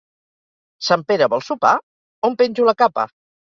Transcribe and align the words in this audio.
Sant 0.87 1.03
Pere, 1.11 1.29
vols 1.35 1.51
sopar? 1.53 1.77
—On 2.31 2.41
penjo 2.43 2.69
la 2.73 2.79
capa? 2.85 3.09